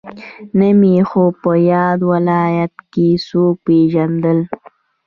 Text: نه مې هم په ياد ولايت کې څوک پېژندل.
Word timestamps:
نه 0.59 0.69
مې 0.79 0.95
هم 1.09 1.27
په 1.41 1.51
ياد 1.71 1.99
ولايت 2.11 2.73
کې 2.93 3.07
څوک 3.27 3.53
پېژندل. 3.65 4.39